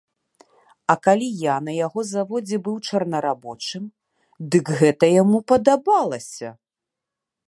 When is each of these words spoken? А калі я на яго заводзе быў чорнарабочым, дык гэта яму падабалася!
А 0.91 0.95
калі 1.07 1.27
я 1.53 1.57
на 1.67 1.73
яго 1.85 1.99
заводзе 2.13 2.57
быў 2.67 2.79
чорнарабочым, 2.91 3.83
дык 4.55 4.65
гэта 4.79 5.05
яму 5.21 5.37
падабалася! 5.55 6.49